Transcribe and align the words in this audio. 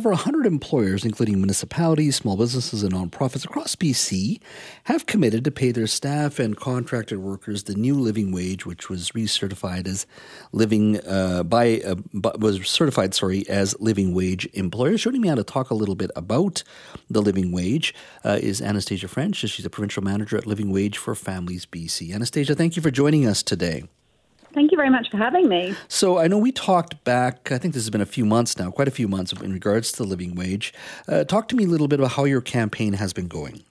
Over 0.00 0.10
100 0.10 0.46
employers, 0.46 1.04
including 1.04 1.38
municipalities, 1.38 2.14
small 2.14 2.36
businesses, 2.36 2.84
and 2.84 2.92
nonprofits 2.92 3.44
across 3.44 3.74
BC, 3.74 4.40
have 4.84 5.06
committed 5.06 5.42
to 5.42 5.50
pay 5.50 5.72
their 5.72 5.88
staff 5.88 6.38
and 6.38 6.56
contracted 6.56 7.18
workers 7.18 7.64
the 7.64 7.74
new 7.74 7.96
living 7.96 8.30
wage, 8.30 8.64
which 8.64 8.88
was 8.88 9.10
recertified 9.10 9.88
as 9.88 10.06
living 10.52 11.04
uh, 11.04 11.42
by 11.42 11.80
uh, 11.80 11.96
was 12.38 12.64
certified, 12.68 13.12
sorry, 13.12 13.44
as 13.48 13.74
living 13.80 14.14
wage 14.14 14.48
employers. 14.54 15.02
Joining 15.02 15.20
me 15.20 15.30
on 15.30 15.36
to 15.36 15.42
talk 15.42 15.68
a 15.68 15.74
little 15.74 15.96
bit 15.96 16.12
about 16.14 16.62
the 17.10 17.20
living 17.20 17.50
wage 17.50 17.92
uh, 18.24 18.38
is 18.40 18.62
Anastasia 18.62 19.08
French. 19.08 19.38
She's 19.38 19.66
a 19.66 19.70
provincial 19.70 20.04
manager 20.04 20.36
at 20.36 20.46
Living 20.46 20.70
Wage 20.70 20.96
for 20.96 21.16
Families 21.16 21.66
BC. 21.66 22.14
Anastasia, 22.14 22.54
thank 22.54 22.76
you 22.76 22.82
for 22.82 22.92
joining 22.92 23.26
us 23.26 23.42
today. 23.42 23.82
Thank 24.54 24.72
you 24.72 24.76
very 24.76 24.90
much 24.90 25.10
for 25.10 25.16
having 25.16 25.48
me. 25.48 25.74
So, 25.88 26.18
I 26.18 26.26
know 26.26 26.38
we 26.38 26.52
talked 26.52 27.02
back, 27.04 27.52
I 27.52 27.58
think 27.58 27.74
this 27.74 27.82
has 27.82 27.90
been 27.90 28.00
a 28.00 28.06
few 28.06 28.24
months 28.24 28.58
now, 28.58 28.70
quite 28.70 28.88
a 28.88 28.92
few 28.92 29.08
months 29.08 29.32
in 29.32 29.52
regards 29.52 29.92
to 29.92 29.98
the 30.02 30.08
living 30.08 30.34
wage. 30.34 30.72
Uh, 31.06 31.24
talk 31.24 31.48
to 31.48 31.56
me 31.56 31.64
a 31.64 31.68
little 31.68 31.88
bit 31.88 32.00
about 32.00 32.12
how 32.12 32.24
your 32.24 32.40
campaign 32.40 32.94
has 32.94 33.12
been 33.12 33.28
going. 33.28 33.62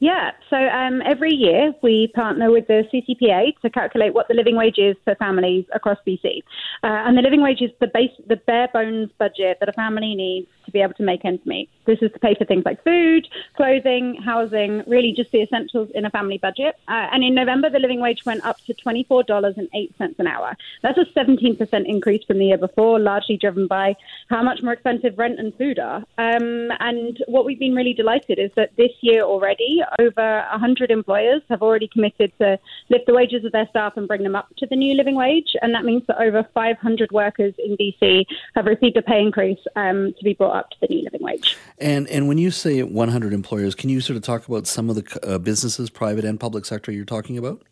Yeah, 0.00 0.30
so 0.48 0.56
um, 0.56 1.02
every 1.04 1.34
year 1.34 1.74
we 1.82 2.10
partner 2.14 2.50
with 2.50 2.66
the 2.68 2.84
CCPA 2.90 3.60
to 3.60 3.68
calculate 3.68 4.14
what 4.14 4.28
the 4.28 4.34
living 4.34 4.56
wage 4.56 4.78
is 4.78 4.96
for 5.04 5.14
families 5.16 5.66
across 5.74 5.98
BC. 6.06 6.38
Uh, 6.82 6.86
and 6.86 7.18
the 7.18 7.22
living 7.22 7.42
wage 7.42 7.60
is 7.60 7.70
the 7.80 7.86
base, 7.86 8.10
the 8.26 8.36
bare 8.36 8.68
bones 8.72 9.10
budget 9.18 9.58
that 9.60 9.68
a 9.68 9.72
family 9.74 10.14
needs 10.14 10.48
to 10.70 10.72
be 10.72 10.82
able 10.82 10.94
to 10.94 11.02
make 11.02 11.24
ends 11.24 11.44
meet. 11.44 11.68
This 11.86 11.98
is 12.02 12.12
to 12.12 12.18
pay 12.18 12.34
for 12.34 12.44
things 12.44 12.64
like 12.64 12.82
food, 12.84 13.26
clothing, 13.56 14.14
housing, 14.24 14.82
really 14.86 15.12
just 15.12 15.32
the 15.32 15.42
essentials 15.42 15.90
in 15.94 16.04
a 16.04 16.10
family 16.10 16.38
budget. 16.38 16.76
Uh, 16.88 17.08
and 17.12 17.24
in 17.24 17.34
November, 17.34 17.68
the 17.68 17.78
living 17.78 18.00
wage 18.00 18.24
went 18.24 18.44
up 18.44 18.58
to 18.66 18.74
$24.08 18.74 20.18
an 20.18 20.26
hour. 20.26 20.56
That's 20.82 20.98
a 20.98 21.04
17% 21.18 21.86
increase 21.86 22.24
from 22.24 22.38
the 22.38 22.46
year 22.46 22.58
before, 22.58 23.00
largely 23.00 23.36
driven 23.36 23.66
by 23.66 23.96
how 24.28 24.42
much 24.42 24.62
more 24.62 24.72
expensive 24.72 25.18
rent 25.18 25.40
and 25.40 25.54
food 25.56 25.78
are. 25.78 26.04
Um, 26.18 26.70
and 26.78 27.22
what 27.26 27.44
we've 27.44 27.58
been 27.58 27.74
really 27.74 27.94
delighted 27.94 28.38
is 28.38 28.50
that 28.56 28.76
this 28.76 28.92
year 29.00 29.22
already, 29.22 29.82
over 29.98 30.44
100 30.50 30.90
employers 30.90 31.42
have 31.48 31.62
already 31.62 31.88
committed 31.88 32.32
to 32.38 32.58
lift 32.88 33.06
the 33.06 33.14
wages 33.14 33.44
of 33.44 33.52
their 33.52 33.66
staff 33.68 33.96
and 33.96 34.06
bring 34.06 34.22
them 34.22 34.36
up 34.36 34.48
to 34.58 34.66
the 34.66 34.76
new 34.76 34.94
living 34.94 35.16
wage. 35.16 35.56
And 35.62 35.74
that 35.74 35.84
means 35.84 36.04
that 36.06 36.20
over 36.20 36.46
500 36.54 37.10
workers 37.10 37.54
in 37.58 37.76
BC 37.76 38.24
have 38.54 38.66
received 38.66 38.96
a 38.96 39.02
pay 39.02 39.20
increase 39.20 39.58
um, 39.76 40.14
to 40.16 40.24
be 40.24 40.34
brought 40.34 40.56
up 40.56 40.59
to 40.70 40.76
the 40.80 40.88
new 40.88 41.02
living 41.02 41.22
wage. 41.22 41.56
And 41.78 42.08
and 42.08 42.28
when 42.28 42.38
you 42.38 42.50
say 42.50 42.82
100 42.82 43.32
employers, 43.32 43.74
can 43.74 43.88
you 43.88 44.00
sort 44.00 44.16
of 44.16 44.22
talk 44.22 44.46
about 44.46 44.66
some 44.66 44.90
of 44.90 44.96
the 44.96 45.20
uh, 45.22 45.38
businesses, 45.38 45.88
private 45.90 46.24
and 46.24 46.38
public 46.38 46.64
sector, 46.64 46.92
you're 46.92 47.04
talking 47.04 47.38
about? 47.38 47.62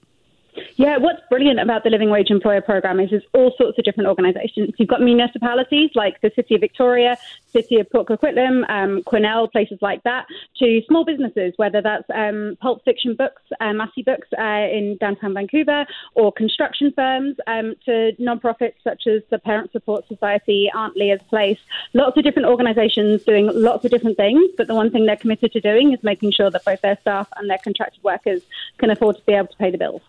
Yeah, 0.80 0.96
what's 0.98 1.20
brilliant 1.28 1.58
about 1.58 1.82
the 1.82 1.90
Living 1.90 2.08
Wage 2.08 2.30
Employer 2.30 2.60
Program 2.60 3.00
is 3.00 3.10
there's 3.10 3.24
all 3.34 3.52
sorts 3.58 3.76
of 3.78 3.84
different 3.84 4.08
organisations. 4.08 4.74
You've 4.78 4.88
got 4.88 5.00
municipalities 5.02 5.90
like 5.96 6.20
the 6.20 6.30
City 6.36 6.54
of 6.54 6.60
Victoria, 6.60 7.18
City 7.48 7.80
of 7.80 7.90
Port 7.90 8.06
Coquitlam, 8.06 8.62
um, 8.70 9.02
Quesnel, 9.02 9.50
places 9.50 9.78
like 9.82 10.04
that, 10.04 10.26
to 10.58 10.80
small 10.86 11.04
businesses, 11.04 11.52
whether 11.56 11.82
that's 11.82 12.08
um, 12.14 12.56
pulp 12.60 12.84
fiction 12.84 13.16
books, 13.16 13.42
uh, 13.60 13.72
Massey 13.72 14.04
Books 14.04 14.28
uh, 14.38 14.68
in 14.70 14.96
downtown 15.00 15.34
Vancouver, 15.34 15.84
or 16.14 16.30
construction 16.30 16.92
firms, 16.92 17.34
um, 17.48 17.74
to 17.84 18.12
non-profits 18.20 18.78
such 18.84 19.08
as 19.08 19.22
the 19.30 19.38
Parent 19.40 19.72
Support 19.72 20.06
Society, 20.06 20.70
Aunt 20.72 20.96
Leah's 20.96 21.20
Place. 21.28 21.58
Lots 21.92 22.16
of 22.16 22.22
different 22.22 22.46
organisations 22.46 23.24
doing 23.24 23.50
lots 23.52 23.84
of 23.84 23.90
different 23.90 24.16
things, 24.16 24.48
but 24.56 24.68
the 24.68 24.76
one 24.76 24.92
thing 24.92 25.06
they're 25.06 25.16
committed 25.16 25.50
to 25.54 25.60
doing 25.60 25.92
is 25.92 26.00
making 26.04 26.30
sure 26.30 26.50
that 26.50 26.64
both 26.64 26.82
their 26.82 26.98
staff 27.00 27.26
and 27.36 27.50
their 27.50 27.58
contracted 27.58 28.04
workers 28.04 28.42
can 28.78 28.90
afford 28.90 29.16
to 29.16 29.22
be 29.24 29.32
able 29.32 29.48
to 29.48 29.56
pay 29.56 29.72
the 29.72 29.78
bills. 29.78 30.02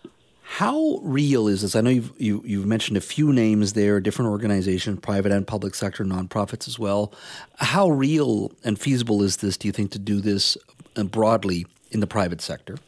How 0.54 0.98
real 1.04 1.46
is 1.46 1.62
this? 1.62 1.76
I 1.76 1.80
know 1.80 1.90
you've 1.90 2.12
you, 2.18 2.38
have 2.38 2.46
you 2.46 2.58
have 2.58 2.68
mentioned 2.68 2.96
a 2.96 3.00
few 3.00 3.32
names 3.32 3.74
there, 3.74 4.00
different 4.00 4.32
organizations, 4.32 4.98
private 4.98 5.30
and 5.30 5.46
public 5.46 5.76
sector, 5.76 6.04
nonprofits 6.04 6.66
as 6.66 6.76
well. 6.76 7.12
How 7.58 7.88
real 7.88 8.50
and 8.64 8.78
feasible 8.78 9.22
is 9.22 9.36
this? 9.36 9.56
Do 9.56 9.68
you 9.68 9.72
think 9.72 9.92
to 9.92 9.98
do 10.00 10.20
this 10.20 10.58
uh, 10.96 11.04
broadly 11.04 11.66
in 11.92 12.00
the 12.00 12.08
private 12.08 12.40
sector? 12.40 12.78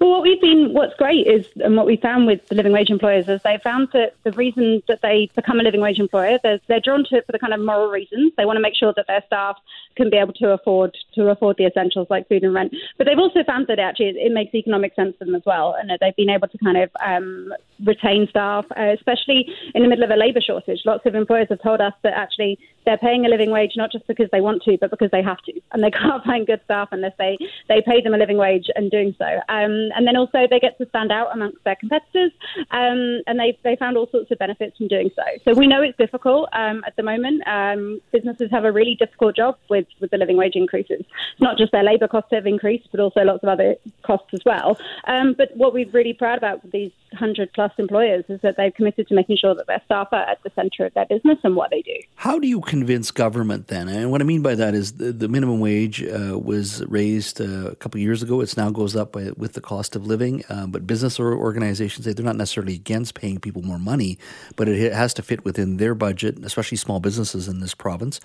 Well, 0.00 0.08
what 0.08 0.22
we've 0.22 0.40
been, 0.40 0.72
what's 0.72 0.94
great 0.94 1.26
is, 1.26 1.46
and 1.62 1.76
what 1.76 1.84
we 1.84 1.98
found 1.98 2.26
with 2.26 2.48
the 2.48 2.54
living 2.54 2.72
wage 2.72 2.88
employers 2.88 3.28
is 3.28 3.42
they 3.42 3.58
found 3.62 3.88
that 3.92 4.14
the 4.24 4.32
reason 4.32 4.82
that 4.88 5.02
they 5.02 5.30
become 5.36 5.60
a 5.60 5.62
living 5.62 5.82
wage 5.82 5.98
employer, 5.98 6.38
they're, 6.42 6.58
they're 6.68 6.80
drawn 6.80 7.04
to 7.10 7.16
it 7.16 7.26
for 7.26 7.32
the 7.32 7.38
kind 7.38 7.52
of 7.52 7.60
moral 7.60 7.90
reasons. 7.90 8.32
They 8.38 8.46
want 8.46 8.56
to 8.56 8.62
make 8.62 8.74
sure 8.74 8.94
that 8.96 9.06
their 9.08 9.22
staff 9.26 9.58
can 9.96 10.08
be 10.08 10.16
able 10.16 10.32
to 10.34 10.52
afford 10.52 10.96
to 11.16 11.28
afford 11.28 11.58
the 11.58 11.66
essentials 11.66 12.06
like 12.08 12.26
food 12.28 12.44
and 12.44 12.54
rent. 12.54 12.74
But 12.96 13.06
they've 13.06 13.18
also 13.18 13.44
found 13.44 13.66
that 13.66 13.78
actually 13.78 14.06
it, 14.06 14.16
it 14.16 14.32
makes 14.32 14.54
economic 14.54 14.94
sense 14.94 15.18
to 15.18 15.26
them 15.26 15.34
as 15.34 15.42
well, 15.44 15.76
and 15.78 15.90
that 15.90 15.98
they've 16.00 16.16
been 16.16 16.30
able 16.30 16.48
to 16.48 16.58
kind 16.58 16.78
of 16.78 16.90
um, 17.04 17.52
retain 17.84 18.26
staff, 18.28 18.64
uh, 18.76 18.92
especially 18.94 19.46
in 19.74 19.82
the 19.82 19.88
middle 19.88 20.04
of 20.04 20.10
a 20.10 20.16
labour 20.16 20.40
shortage. 20.40 20.80
Lots 20.84 21.06
of 21.06 21.14
employers 21.14 21.48
have 21.50 21.62
told 21.62 21.80
us 21.80 21.92
that 22.02 22.14
actually 22.14 22.58
they're 22.86 22.98
paying 22.98 23.26
a 23.26 23.28
living 23.28 23.50
wage 23.50 23.72
not 23.76 23.92
just 23.92 24.06
because 24.06 24.28
they 24.32 24.40
want 24.40 24.62
to, 24.62 24.78
but 24.80 24.90
because 24.90 25.10
they 25.10 25.22
have 25.22 25.38
to, 25.42 25.52
and 25.72 25.82
they 25.82 25.90
can't 26.02 26.24
find 26.24 26.46
good 26.46 26.60
staff 26.64 26.88
unless 26.92 27.12
they 27.18 27.36
they 27.68 27.82
pay 27.82 28.00
them 28.00 28.14
a 28.14 28.18
living 28.18 28.38
wage 28.38 28.66
and 28.74 28.90
doing 28.90 29.14
so. 29.18 29.26
Um, 29.48 29.90
and 29.94 30.06
then 30.06 30.16
also 30.16 30.46
they 30.48 30.58
get 30.58 30.78
to 30.78 30.88
stand 30.88 31.12
out 31.12 31.32
amongst 31.32 31.62
their 31.64 31.76
competitors, 31.76 32.32
um, 32.70 33.22
and 33.26 33.38
they 33.38 33.58
they 33.62 33.76
found 33.76 33.96
all 33.96 34.08
sorts 34.10 34.30
of 34.30 34.38
benefits 34.38 34.76
from 34.76 34.88
doing 34.88 35.10
so. 35.14 35.22
So 35.44 35.58
we 35.58 35.66
know 35.66 35.82
it's 35.82 35.96
difficult 35.98 36.48
um, 36.52 36.82
at 36.86 36.96
the 36.96 37.02
moment. 37.02 37.46
Um, 37.46 38.00
businesses 38.12 38.50
have 38.50 38.64
a 38.64 38.72
really 38.72 38.94
difficult 38.94 39.36
job 39.36 39.56
with 39.68 39.86
with 40.00 40.10
the 40.10 40.18
living 40.18 40.36
wage 40.36 40.56
increases. 40.56 41.00
It's 41.00 41.40
not 41.40 41.58
just 41.58 41.72
their 41.72 41.84
labour 41.84 42.08
costs 42.08 42.30
have 42.32 42.46
increased, 42.46 42.88
but 42.90 43.00
also 43.00 43.20
lots 43.22 43.42
of 43.42 43.48
other 43.48 43.76
costs 44.02 44.28
as 44.32 44.40
well. 44.44 44.78
Um, 45.06 45.34
but 45.36 45.56
what 45.56 45.72
we're 45.72 45.90
really 45.90 46.12
proud 46.12 46.38
about 46.38 46.70
these 46.70 46.92
100 47.20 47.52
plus 47.52 47.72
employers 47.78 48.24
is 48.28 48.40
that 48.42 48.56
they've 48.56 48.74
committed 48.74 49.06
to 49.08 49.14
making 49.14 49.36
sure 49.36 49.54
that 49.54 49.66
their 49.66 49.82
staff 49.84 50.08
are 50.12 50.22
at 50.22 50.42
the 50.42 50.50
centre 50.54 50.86
of 50.86 50.94
their 50.94 51.06
business 51.06 51.38
and 51.44 51.54
what 51.54 51.70
they 51.70 51.82
do. 51.82 51.96
How 52.16 52.38
do 52.38 52.48
you 52.48 52.60
convince 52.60 53.10
government 53.10 53.68
then? 53.68 53.88
And 53.88 54.10
what 54.10 54.20
I 54.20 54.24
mean 54.24 54.42
by 54.42 54.54
that 54.54 54.74
is 54.74 54.94
the, 54.94 55.12
the 55.12 55.28
minimum 55.28 55.60
wage 55.60 56.02
uh, 56.02 56.38
was 56.38 56.84
raised 56.86 57.40
uh, 57.40 57.70
a 57.70 57.76
couple 57.76 58.00
years 58.00 58.22
ago. 58.22 58.40
It 58.40 58.56
now 58.56 58.70
goes 58.70 58.96
up 58.96 59.12
by, 59.12 59.30
with 59.36 59.52
the 59.52 59.60
cost 59.60 59.94
of 59.96 60.06
living. 60.06 60.44
Uh, 60.48 60.66
but 60.66 60.86
business 60.86 61.20
or 61.20 61.34
organizations 61.34 62.04
say 62.04 62.12
they're 62.12 62.24
not 62.24 62.36
necessarily 62.36 62.74
against 62.74 63.14
paying 63.14 63.38
people 63.38 63.62
more 63.62 63.78
money, 63.78 64.18
but 64.56 64.68
it 64.68 64.92
has 64.92 65.14
to 65.14 65.22
fit 65.22 65.44
within 65.44 65.76
their 65.76 65.94
budget, 65.94 66.38
especially 66.44 66.76
small 66.76 67.00
businesses 67.00 67.48
in 67.48 67.60
this 67.60 67.74
province. 67.74 68.20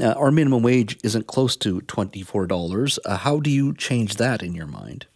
Uh, 0.00 0.12
our 0.12 0.30
minimum 0.30 0.62
wage 0.62 0.98
isn't 1.02 1.26
close 1.26 1.56
to 1.56 1.80
$24. 1.82 2.98
Uh, 3.04 3.16
how 3.16 3.40
do 3.40 3.50
you 3.50 3.72
change 3.74 4.16
that 4.16 4.42
in 4.42 4.54
your 4.54 4.66
mind? 4.66 5.06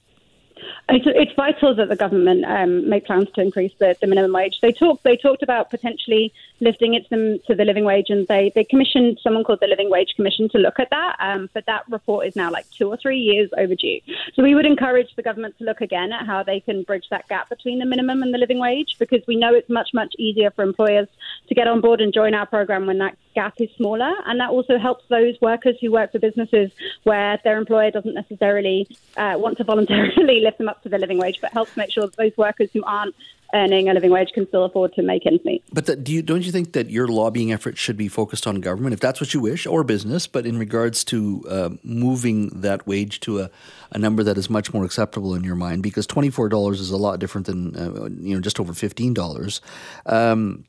It's, 0.92 1.06
it's 1.06 1.32
vital 1.34 1.74
that 1.76 1.88
the 1.88 1.96
government 1.96 2.44
um, 2.44 2.88
make 2.88 3.06
plans 3.06 3.28
to 3.34 3.40
increase 3.40 3.72
the, 3.78 3.96
the, 4.00 4.08
minimum 4.08 4.32
wage. 4.32 4.58
They 4.60 4.72
talked 4.72 5.04
they 5.04 5.16
talked 5.16 5.42
about 5.42 5.70
potentially 5.70 6.32
lifting 6.60 6.94
it 6.94 7.04
to, 7.04 7.10
them, 7.10 7.38
to 7.46 7.54
the 7.54 7.64
living 7.64 7.84
wage, 7.84 8.10
and 8.10 8.26
they, 8.26 8.50
they 8.54 8.64
commissioned 8.64 9.18
someone 9.22 9.44
called 9.44 9.60
the 9.60 9.68
Living 9.68 9.88
Wage 9.88 10.14
Commission 10.16 10.48
to 10.50 10.58
look 10.58 10.80
at 10.80 10.90
that. 10.90 11.16
Um, 11.20 11.48
but 11.54 11.64
that 11.66 11.84
report 11.88 12.26
is 12.26 12.34
now 12.34 12.50
like 12.50 12.68
two 12.70 12.88
or 12.88 12.96
three 12.96 13.18
years 13.18 13.50
overdue. 13.56 14.00
So 14.34 14.42
we 14.42 14.54
would 14.54 14.66
encourage 14.66 15.14
the 15.14 15.22
government 15.22 15.56
to 15.58 15.64
look 15.64 15.80
again 15.80 16.12
at 16.12 16.26
how 16.26 16.42
they 16.42 16.58
can 16.58 16.82
bridge 16.82 17.06
that 17.10 17.28
gap 17.28 17.48
between 17.48 17.78
the 17.78 17.86
minimum 17.86 18.22
and 18.22 18.34
the 18.34 18.38
living 18.38 18.58
wage, 18.58 18.96
because 18.98 19.22
we 19.28 19.36
know 19.36 19.54
it's 19.54 19.70
much 19.70 19.90
much 19.94 20.14
easier 20.18 20.50
for 20.50 20.62
employers 20.62 21.08
to 21.48 21.54
get 21.54 21.68
on 21.68 21.80
board 21.80 22.00
and 22.00 22.12
join 22.12 22.34
our 22.34 22.46
program 22.46 22.86
when 22.86 22.98
that 22.98 23.16
gap 23.34 23.54
is 23.58 23.70
smaller, 23.76 24.12
and 24.26 24.40
that 24.40 24.50
also 24.50 24.78
helps 24.78 25.04
those 25.08 25.40
workers 25.40 25.76
who 25.80 25.92
work 25.92 26.12
for 26.12 26.18
businesses 26.18 26.70
where 27.04 27.38
their 27.44 27.58
employer 27.58 27.90
doesn't 27.90 28.14
necessarily 28.14 28.86
uh, 29.16 29.34
want 29.36 29.58
to 29.58 29.64
voluntarily 29.64 30.40
lift 30.44 30.58
them 30.58 30.68
up 30.68 30.82
to 30.82 30.88
the 30.88 30.98
living 30.98 31.18
wage, 31.18 31.40
but 31.40 31.52
helps 31.52 31.76
make 31.76 31.90
sure 31.90 32.06
that 32.06 32.16
those 32.16 32.36
workers 32.36 32.70
who 32.72 32.82
aren't 32.84 33.14
earning 33.52 33.88
a 33.88 33.94
living 33.94 34.10
wage 34.10 34.30
can 34.32 34.46
still 34.46 34.64
afford 34.64 34.92
to 34.94 35.02
make 35.02 35.26
ends 35.26 35.44
meet. 35.44 35.62
But 35.72 35.86
the, 35.86 35.96
do 35.96 36.12
you, 36.12 36.22
don't 36.22 36.42
you 36.42 36.52
think 36.52 36.72
that 36.72 36.90
your 36.90 37.08
lobbying 37.08 37.52
efforts 37.52 37.80
should 37.80 37.96
be 37.96 38.08
focused 38.08 38.46
on 38.46 38.60
government, 38.60 38.94
if 38.94 39.00
that's 39.00 39.20
what 39.20 39.34
you 39.34 39.40
wish, 39.40 39.66
or 39.66 39.82
business, 39.84 40.26
but 40.26 40.46
in 40.46 40.58
regards 40.58 41.04
to 41.04 41.44
uh, 41.48 41.70
moving 41.82 42.48
that 42.60 42.86
wage 42.86 43.20
to 43.20 43.40
a, 43.40 43.50
a 43.92 43.98
number 43.98 44.22
that 44.22 44.38
is 44.38 44.48
much 44.48 44.72
more 44.72 44.84
acceptable 44.84 45.34
in 45.34 45.44
your 45.44 45.56
mind? 45.56 45.82
Because 45.82 46.06
$24 46.06 46.74
is 46.74 46.90
a 46.90 46.96
lot 46.96 47.18
different 47.18 47.46
than, 47.46 47.76
uh, 47.76 48.04
you 48.20 48.34
know, 48.34 48.40
just 48.40 48.60
over 48.60 48.72
$15. 48.72 49.60
Um, 50.06 50.64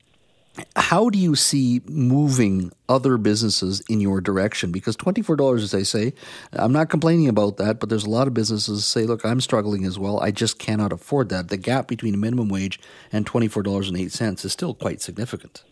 how 0.76 1.10
do 1.10 1.18
you 1.18 1.36
see 1.36 1.82
moving 1.86 2.72
other 2.90 3.18
businesses 3.18 3.82
in 3.90 4.02
your 4.02 4.20
direction? 4.20 4.72
Because 4.72 4.98
$24, 4.98 5.64
as 5.64 5.74
I 5.74 5.84
say, 5.84 6.14
I'm 6.54 6.74
not 6.74 6.90
complaining 6.90 7.28
about 7.28 7.58
that, 7.58 7.80
but 7.80 7.90
there's 7.90 8.06
a 8.06 8.10
lot 8.10 8.28
of 8.28 8.34
businesses 8.34 8.86
say, 8.86 9.06
look, 9.06 9.26
I'm 9.26 9.42
struggling 9.42 9.86
as 9.86 9.98
well. 9.98 10.20
I 10.20 10.32
just 10.32 10.60
cannot 10.60 10.92
afford 10.92 11.30
that. 11.30 11.48
The 11.48 11.58
gap 11.58 11.88
between 11.88 12.20
minimum 12.20 12.50
wage 12.50 12.80
and 13.12 13.26
$24.08 13.26 14.46
is 14.46 14.52
still 14.52 14.74
quite 14.74 15.02
significant. 15.02 15.64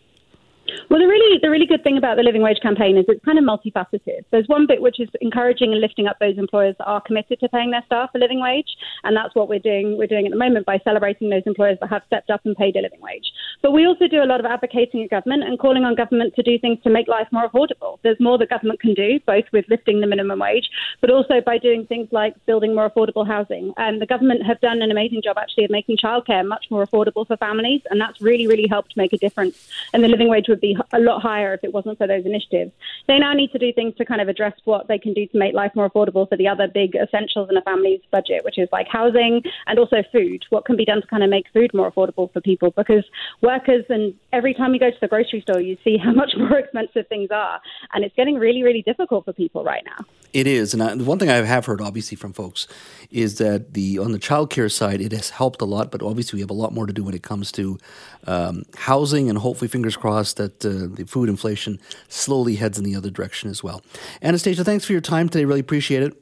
Well, 0.89 0.99
the 0.99 1.07
really 1.07 1.39
the 1.41 1.49
really 1.49 1.65
good 1.65 1.83
thing 1.83 1.97
about 1.97 2.17
the 2.17 2.23
living 2.23 2.41
wage 2.41 2.59
campaign 2.61 2.97
is 2.97 3.05
it's 3.07 3.23
kind 3.25 3.37
of 3.37 3.43
multifaceted. 3.43 4.23
There's 4.31 4.47
one 4.47 4.67
bit 4.67 4.81
which 4.81 4.99
is 4.99 5.09
encouraging 5.19 5.71
and 5.71 5.81
lifting 5.81 6.07
up 6.07 6.17
those 6.19 6.37
employers 6.37 6.75
that 6.77 6.85
are 6.85 7.01
committed 7.01 7.39
to 7.39 7.49
paying 7.49 7.71
their 7.71 7.83
staff 7.87 8.11
a 8.15 8.19
living 8.19 8.39
wage, 8.39 8.77
and 9.03 9.15
that's 9.15 9.33
what 9.35 9.49
we're 9.49 9.59
doing. 9.59 9.97
We're 9.97 10.07
doing 10.07 10.25
at 10.25 10.31
the 10.31 10.37
moment 10.37 10.65
by 10.65 10.79
celebrating 10.83 11.29
those 11.29 11.43
employers 11.45 11.77
that 11.81 11.89
have 11.89 12.03
stepped 12.05 12.29
up 12.29 12.41
and 12.45 12.55
paid 12.55 12.75
a 12.75 12.81
living 12.81 13.01
wage. 13.01 13.31
But 13.61 13.71
we 13.71 13.85
also 13.85 14.07
do 14.07 14.23
a 14.23 14.29
lot 14.29 14.39
of 14.39 14.45
advocating 14.45 15.03
at 15.03 15.09
government 15.09 15.43
and 15.43 15.57
calling 15.57 15.83
on 15.83 15.95
government 15.95 16.35
to 16.35 16.43
do 16.43 16.59
things 16.59 16.79
to 16.83 16.89
make 16.89 17.07
life 17.07 17.27
more 17.31 17.49
affordable. 17.49 17.97
There's 18.03 18.19
more 18.19 18.37
that 18.37 18.49
government 18.49 18.79
can 18.79 18.93
do, 18.93 19.19
both 19.25 19.45
with 19.51 19.65
lifting 19.69 20.01
the 20.01 20.07
minimum 20.07 20.39
wage, 20.39 20.69
but 21.01 21.09
also 21.09 21.41
by 21.41 21.57
doing 21.57 21.87
things 21.87 22.09
like 22.11 22.35
building 22.45 22.75
more 22.75 22.89
affordable 22.89 23.25
housing. 23.25 23.73
And 23.77 24.01
the 24.01 24.05
government 24.05 24.45
have 24.45 24.61
done 24.61 24.81
an 24.81 24.91
amazing 24.91 25.21
job 25.23 25.37
actually 25.37 25.65
of 25.65 25.71
making 25.71 25.97
childcare 25.97 26.45
much 26.47 26.67
more 26.69 26.85
affordable 26.85 27.25
for 27.25 27.37
families, 27.37 27.81
and 27.89 27.99
that's 27.99 28.21
really 28.21 28.47
really 28.47 28.67
helped 28.67 28.95
make 28.95 29.13
a 29.13 29.17
difference. 29.17 29.67
And 29.93 30.03
the 30.03 30.07
living 30.07 30.29
wage 30.29 30.47
would 30.47 30.59
would 30.59 30.68
be 30.69 30.77
a 30.93 30.99
lot 30.99 31.21
higher 31.21 31.53
if 31.53 31.63
it 31.63 31.73
wasn't 31.73 31.97
for 31.97 32.07
those 32.07 32.25
initiatives. 32.25 32.71
They 33.07 33.19
now 33.19 33.33
need 33.33 33.51
to 33.51 33.59
do 33.59 33.71
things 33.73 33.95
to 33.97 34.05
kind 34.05 34.21
of 34.21 34.27
address 34.27 34.53
what 34.65 34.87
they 34.87 34.97
can 34.97 35.13
do 35.13 35.25
to 35.27 35.37
make 35.37 35.53
life 35.53 35.71
more 35.75 35.89
affordable 35.89 36.27
for 36.27 36.37
the 36.37 36.47
other 36.47 36.67
big 36.67 36.95
essentials 36.95 37.49
in 37.49 37.57
a 37.57 37.61
family's 37.61 38.01
budget, 38.11 38.43
which 38.43 38.57
is 38.57 38.69
like 38.71 38.87
housing 38.91 39.41
and 39.67 39.79
also 39.79 39.97
food. 40.11 40.43
What 40.49 40.65
can 40.65 40.75
be 40.75 40.85
done 40.85 41.01
to 41.01 41.07
kind 41.07 41.23
of 41.23 41.29
make 41.29 41.45
food 41.53 41.71
more 41.73 41.91
affordable 41.91 42.31
for 42.31 42.41
people? 42.41 42.71
Because 42.75 43.03
workers 43.41 43.85
and 43.89 44.13
every 44.33 44.53
time 44.53 44.73
you 44.73 44.79
go 44.79 44.89
to 44.89 44.97
the 45.01 45.07
grocery 45.07 45.41
store, 45.41 45.61
you 45.61 45.77
see 45.83 45.97
how 45.97 46.11
much 46.19 46.31
more 46.37 46.57
expensive 46.57 47.07
things 47.07 47.29
are, 47.31 47.59
and 47.93 48.03
it's 48.03 48.15
getting 48.15 48.35
really, 48.35 48.63
really 48.63 48.81
difficult 48.81 49.25
for 49.25 49.33
people 49.33 49.63
right 49.63 49.83
now. 49.85 50.05
It 50.31 50.45
is, 50.45 50.73
and 50.73 50.83
I, 50.83 50.93
the 50.95 51.03
one 51.03 51.17
thing 51.17 51.29
I 51.29 51.37
have 51.37 51.65
heard, 51.65 51.81
obviously, 51.81 52.15
from 52.15 52.33
folks 52.33 52.67
is 53.09 53.39
that 53.39 53.73
the 53.73 53.97
on 53.97 54.11
the 54.11 54.19
childcare 54.19 54.71
side, 54.71 55.01
it 55.01 55.11
has 55.11 55.31
helped 55.31 55.61
a 55.61 55.65
lot, 55.65 55.91
but 55.91 56.03
obviously 56.03 56.37
we 56.37 56.41
have 56.41 56.51
a 56.51 56.53
lot 56.53 56.71
more 56.71 56.85
to 56.85 56.93
do 56.93 57.03
when 57.03 57.15
it 57.15 57.23
comes 57.23 57.51
to 57.53 57.79
um, 58.27 58.63
housing, 58.75 59.29
and 59.29 59.39
hopefully, 59.39 59.67
fingers 59.67 59.97
crossed 59.97 60.37
that 60.37 60.63
uh, 60.63 60.95
the 60.95 61.05
food 61.07 61.29
inflation 61.29 61.79
slowly 62.09 62.55
heads 62.55 62.77
in 62.77 62.83
the 62.83 62.95
other 62.95 63.09
direction 63.09 63.49
as 63.49 63.63
well. 63.63 63.81
Anastasia, 64.21 64.63
thanks 64.63 64.85
for 64.85 64.91
your 64.91 65.01
time 65.01 65.29
today. 65.29 65.45
Really 65.45 65.61
appreciate 65.61 66.03
it. 66.03 66.13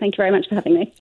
Thank 0.00 0.14
you 0.14 0.16
very 0.16 0.30
much 0.30 0.48
for 0.48 0.54
having 0.54 0.74
me. 0.74 0.94